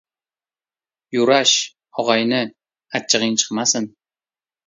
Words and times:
–Yurash, 1.17 1.51
ogʻayni, 2.03 2.41
achchigʻing 3.01 3.39
chiqmasin… 3.43 3.89